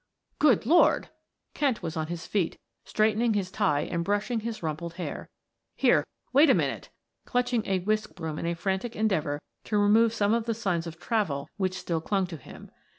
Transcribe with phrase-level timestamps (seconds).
[0.39, 1.09] "Good Lord!"
[1.53, 5.29] Kent was on his feet, straightening his tie and brushing his rumpled hair.
[5.75, 6.89] "Here, wait a minute"
[7.27, 10.99] clutching a whisk broom in a frantic endeavor to remove some of the signs of
[10.99, 12.71] travel which still clung to him.